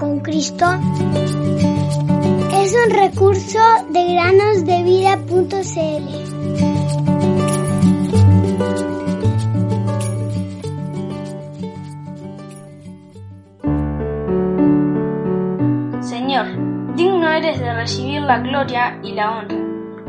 con 0.00 0.20
Cristo 0.20 0.64
es 2.54 2.74
un 2.74 2.90
recurso 2.90 3.58
de 3.90 4.14
granosdevida.cl. 4.14 5.60
Señor, 16.02 16.46
digno 16.96 17.28
eres 17.28 17.60
de 17.60 17.74
recibir 17.74 18.22
la 18.22 18.38
gloria 18.38 18.98
y 19.02 19.12
la 19.12 19.38
honra 19.38 19.58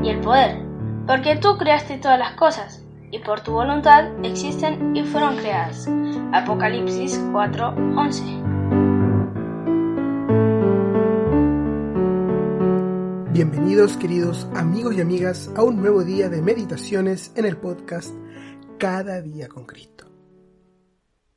y 0.02 0.10
el 0.10 0.21
poder, 0.21 0.58
porque 1.05 1.36
tú 1.36 1.58
creaste 1.58 1.98
todas 1.98 2.18
las 2.18 2.36
cosas 2.36 2.82
y 3.12 3.20
por 3.20 3.42
tu 3.42 3.52
voluntad 3.52 4.05
existen 4.23 4.96
y 4.96 5.04
fueron 5.04 5.36
creadas. 5.36 5.89
Apocalipsis 6.32 7.20
4:11 7.34 8.42
Bienvenidos 13.44 13.98
queridos 13.98 14.48
amigos 14.54 14.94
y 14.95 15.02
amigas 15.02 15.50
a 15.55 15.63
un 15.63 15.77
nuevo 15.77 16.04
día 16.04 16.30
de 16.30 16.44
meditaciones 16.44 17.31
en 17.36 17.45
el 17.45 17.58
podcast 17.58 18.14
Cada 18.77 19.20
día 19.20 19.48
con 19.48 19.66
Cristo. 19.66 20.05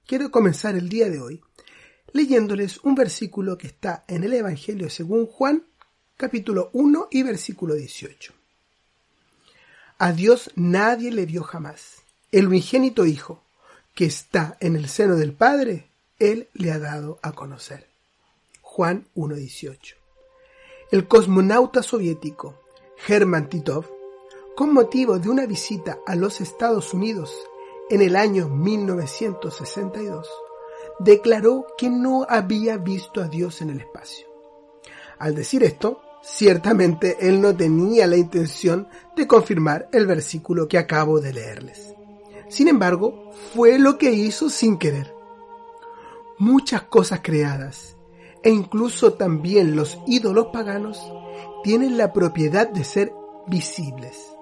Quiero 0.04 0.30
comenzar 0.30 0.76
el 0.76 0.90
día 0.90 1.08
de 1.08 1.22
hoy 1.22 1.40
leyéndoles 2.12 2.84
un 2.84 2.94
versículo 2.94 3.56
que 3.56 3.68
está 3.68 4.04
en 4.06 4.22
el 4.22 4.34
Evangelio 4.34 4.90
según 4.90 5.24
Juan, 5.24 5.64
capítulo 6.18 6.68
1 6.74 7.08
y 7.10 7.22
versículo 7.22 7.72
18. 7.72 8.34
A 9.96 10.12
Dios 10.12 10.50
nadie 10.56 11.10
le 11.10 11.24
vio 11.24 11.42
jamás. 11.42 12.02
El 12.30 12.48
unigénito 12.48 13.06
Hijo, 13.06 13.42
que 13.94 14.04
está 14.04 14.58
en 14.60 14.76
el 14.76 14.90
seno 14.90 15.16
del 15.16 15.32
Padre, 15.32 15.88
Él 16.18 16.48
le 16.52 16.70
ha 16.70 16.78
dado 16.78 17.18
a 17.22 17.32
conocer. 17.32 17.88
Juan 18.60 19.06
1.18 19.14 20.03
el 20.90 21.08
cosmonauta 21.08 21.82
soviético 21.82 22.54
Herman 23.06 23.48
Titov, 23.48 23.86
con 24.56 24.72
motivo 24.72 25.18
de 25.18 25.28
una 25.28 25.46
visita 25.46 25.98
a 26.06 26.14
los 26.14 26.40
Estados 26.40 26.94
Unidos 26.94 27.34
en 27.90 28.00
el 28.02 28.16
año 28.16 28.48
1962, 28.48 30.28
declaró 31.00 31.66
que 31.76 31.90
no 31.90 32.24
había 32.28 32.76
visto 32.76 33.20
a 33.20 33.28
Dios 33.28 33.60
en 33.62 33.70
el 33.70 33.80
espacio. 33.80 34.26
Al 35.18 35.34
decir 35.34 35.64
esto, 35.64 36.00
ciertamente 36.22 37.28
él 37.28 37.40
no 37.40 37.54
tenía 37.54 38.06
la 38.06 38.16
intención 38.16 38.88
de 39.16 39.26
confirmar 39.26 39.88
el 39.92 40.06
versículo 40.06 40.68
que 40.68 40.78
acabo 40.78 41.20
de 41.20 41.32
leerles. 41.32 41.94
Sin 42.48 42.68
embargo, 42.68 43.32
fue 43.54 43.78
lo 43.78 43.98
que 43.98 44.12
hizo 44.12 44.48
sin 44.48 44.78
querer. 44.78 45.12
Muchas 46.38 46.82
cosas 46.82 47.20
creadas 47.22 47.96
e 48.44 48.50
incluso 48.50 49.14
también 49.14 49.74
los 49.74 49.98
ídolos 50.06 50.48
paganos 50.52 51.02
tienen 51.64 51.96
la 51.96 52.12
propiedad 52.12 52.68
de 52.68 52.84
ser 52.84 53.12
visibles. 53.46 54.36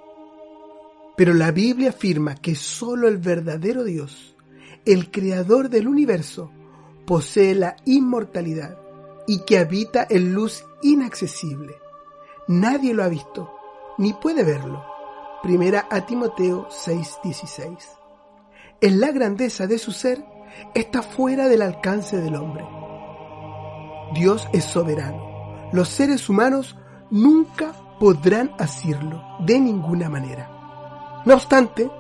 Pero 1.17 1.35
la 1.35 1.53
Biblia 1.53 1.91
afirma 1.91 2.35
que 2.35 2.57
solo 2.57 3.07
el 3.07 3.19
verdadero 3.19 3.85
Dios, 3.85 4.37
el 4.85 5.13
creador 5.13 5.69
del 5.69 5.87
universo, 5.87 6.51
posee 7.07 7.55
la 7.55 7.77
inmortalidad 7.85 8.77
y 9.29 9.45
que 9.45 9.59
habita 9.59 10.05
en 10.11 10.35
luz 10.35 10.65
inaccesible. 10.83 11.77
Nadie 12.49 12.95
lo 12.95 13.05
ha 13.05 13.09
visto, 13.09 13.53
ni 13.99 14.15
puede 14.15 14.43
verlo. 14.43 14.85
Primera 15.45 15.87
a 15.89 16.05
Timoteo 16.07 16.69
6:16. 16.71 17.89
En 18.81 19.01
la 19.01 19.13
grandeza 19.13 19.69
de 19.69 19.79
su 19.79 19.93
ser 19.93 20.25
está 20.75 21.03
fuera 21.03 21.49
del 21.49 21.63
alcance 21.63 22.17
del 22.17 22.35
hombre 22.35 22.65
Dios 24.15 24.49
es 24.53 24.65
soberano. 24.65 25.71
Los 25.73 25.89
seres 25.89 26.29
humanos 26.29 26.77
nunca 27.11 27.73
podrán 27.99 28.53
asirlo 28.59 29.23
de 29.41 29.61
ninguna 29.61 30.09
manera. 30.09 31.23
No 31.25 31.35
obstante, 31.35 31.91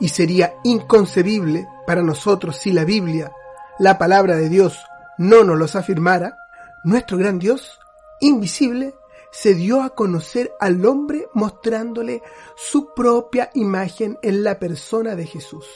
y 0.00 0.08
sería 0.08 0.54
inconcebible 0.64 1.68
para 1.86 2.02
nosotros 2.02 2.56
si 2.56 2.72
la 2.72 2.84
Biblia, 2.84 3.32
la 3.78 3.98
palabra 3.98 4.36
de 4.36 4.48
Dios, 4.48 4.78
no 5.18 5.44
nos 5.44 5.58
los 5.58 5.76
afirmara, 5.76 6.36
nuestro 6.82 7.18
gran 7.18 7.38
Dios, 7.38 7.78
invisible, 8.20 8.94
se 9.30 9.54
dio 9.54 9.82
a 9.82 9.90
conocer 9.90 10.52
al 10.60 10.84
hombre 10.86 11.26
mostrándole 11.34 12.22
su 12.56 12.94
propia 12.94 13.50
imagen 13.54 14.16
en 14.22 14.44
la 14.44 14.58
persona 14.58 15.16
de 15.16 15.26
Jesús, 15.26 15.66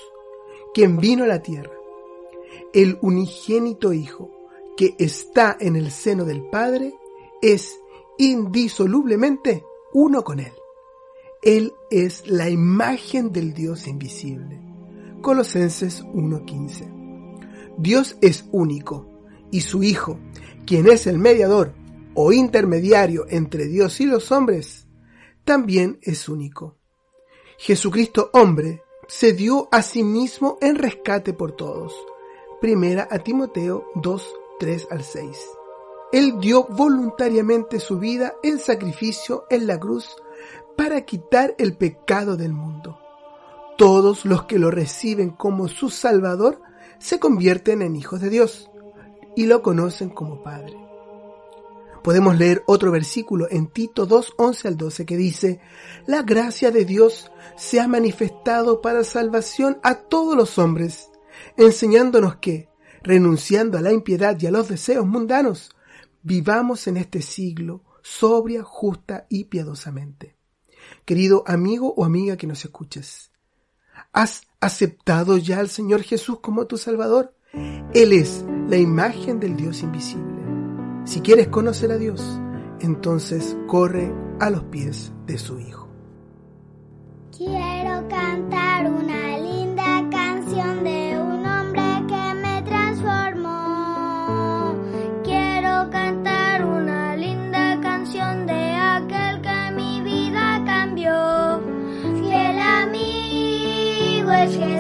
quien 0.73 0.99
vino 0.99 1.25
a 1.25 1.27
la 1.27 1.43
tierra, 1.43 1.73
el 2.73 2.99
unigénito 3.03 3.93
Hijo, 3.93 4.31
que 4.79 4.95
está 5.01 5.57
en 5.59 5.75
el 5.75 5.91
seno 5.91 6.25
del 6.25 6.49
Padre 6.51 6.95
es 7.43 7.81
indisolublemente 8.17 9.65
uno 9.93 10.23
con 10.23 10.39
Él. 10.39 10.53
Él 11.43 11.73
es 11.91 12.29
la 12.29 12.49
imagen 12.49 13.33
del 13.33 13.55
Dios 13.55 13.89
invisible. 13.89 14.61
Colosenses 15.21 16.05
1.15. 16.05 17.75
Dios 17.77 18.19
es 18.21 18.45
único 18.53 19.09
y 19.51 19.63
su 19.63 19.83
Hijo, 19.83 20.21
quien 20.65 20.87
es 20.87 21.09
el 21.09 21.19
mediador 21.19 21.75
o 22.15 22.33
intermediario 22.33 23.27
entre 23.31 23.67
Dios 23.67 24.01
y 24.01 24.07
los 24.07 24.31
hombres, 24.31 24.87
también 25.45 25.99
es 26.03 26.29
único. 26.29 26.77
Jesucristo 27.59 28.31
hombre 28.33 28.85
se 29.09 29.33
dio 29.33 29.69
a 29.73 29.83
sí 29.83 30.05
mismo 30.05 30.57
en 30.61 30.77
rescate 30.77 31.33
por 31.33 31.51
todos. 31.57 31.93
Primera 32.61 33.09
a 33.11 33.19
Timoteo 33.19 33.87
2, 33.97 34.35
3 34.59 34.89
al 34.91 35.03
6. 35.03 35.39
Él 36.13 36.41
dio 36.41 36.65
voluntariamente 36.65 37.81
su 37.81 37.99
vida 37.99 38.35
en 38.43 38.59
sacrificio 38.59 39.47
en 39.51 39.67
la 39.67 39.79
cruz 39.79 40.17
para 40.77 41.03
quitar 41.03 41.55
el 41.59 41.77
pecado 41.77 42.37
del 42.37 42.53
mundo. 42.53 42.99
Todos 43.77 44.25
los 44.25 44.45
que 44.45 44.59
lo 44.59 44.71
reciben 44.71 45.31
como 45.31 45.69
su 45.69 45.91
Salvador 45.91 46.61
se 46.99 47.19
convierten 47.19 47.83
en 47.83 47.97
hijos 47.97 48.21
de 48.21 48.31
Dios 48.31 48.71
y 49.37 49.47
lo 49.47 49.63
conocen 49.63 50.09
como 50.11 50.43
Padre. 50.43 50.77
Podemos 52.03 52.39
leer 52.39 52.63
otro 52.67 52.91
versículo 52.91 53.47
en 53.51 53.67
Tito 53.67 54.07
2, 54.07 54.35
11 54.39 54.69
al 54.69 54.77
12 54.77 55.07
que 55.07 55.17
dice, 55.17 55.61
La 56.07 56.23
gracia 56.23 56.71
de 56.71 56.85
Dios 56.85 57.31
se 57.57 57.81
ha 57.81 57.89
manifestado 57.89 58.81
para 58.81 59.05
salvación 59.05 59.79
a 59.83 59.95
todos 59.97 60.37
los 60.37 60.59
hombres, 60.59 61.11
enseñándonos 61.57 62.37
que, 62.37 62.69
renunciando 63.03 63.79
a 63.79 63.81
la 63.81 63.93
impiedad 63.93 64.37
y 64.41 64.47
a 64.47 64.51
los 64.51 64.69
deseos 64.69 65.07
mundanos, 65.07 65.71
vivamos 66.23 66.87
en 66.87 66.97
este 66.97 67.23
siglo 67.23 67.85
sobria, 68.03 68.63
justa 68.63 69.27
y 69.29 69.45
piadosamente. 69.45 70.37
Querido 71.05 71.45
amigo 71.47 71.93
o 71.97 72.05
amiga 72.05 72.37
que 72.37 72.47
nos 72.47 72.65
escuches, 72.65 73.31
¿has 74.13 74.43
aceptado 74.61 75.37
ya 75.37 75.59
al 75.59 75.69
Señor 75.69 76.03
Jesús 76.03 76.41
como 76.41 76.67
tu 76.67 76.79
Salvador? 76.79 77.35
Él 77.95 78.13
es 78.13 78.45
la 78.69 78.77
imagen 78.77 79.41
del 79.41 79.57
Dios 79.57 79.83
invisible. 79.83 80.39
Si 81.05 81.21
quieres 81.21 81.49
conocer 81.49 81.91
a 81.91 81.99
Dios, 81.99 82.23
entonces 82.81 83.57
corre 83.67 84.13
a 84.41 84.51
los 84.51 84.65
pies 84.65 85.13
de 85.27 85.39
su 85.39 85.59
Hijo. 85.59 85.89
English 104.39 104.78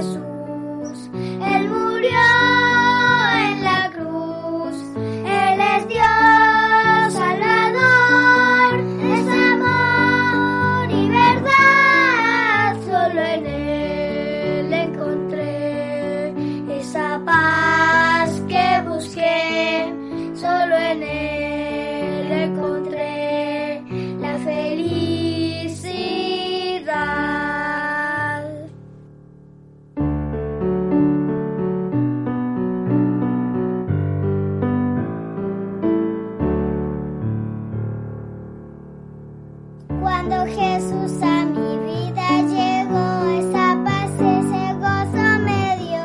Cuando 40.28 40.45
Jesús 40.53 41.22
a 41.22 41.47
mi 41.47 41.78
vida 41.78 42.42
llegó, 42.42 43.30
esa 43.41 43.83
paz, 43.83 44.10
ese 44.13 44.75
gozo 44.75 45.25
me 45.41 45.78
dio. 45.78 46.04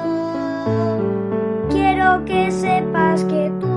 Quiero 1.70 2.24
que 2.24 2.50
sepas 2.50 3.26
que 3.26 3.52
tú 3.60 3.73